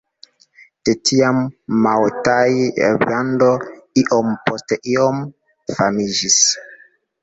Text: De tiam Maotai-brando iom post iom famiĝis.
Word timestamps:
De 0.87 0.95
tiam 1.09 1.41
Maotai-brando 1.87 3.53
iom 4.05 4.35
post 4.51 4.77
iom 4.97 5.25
famiĝis. 5.79 6.45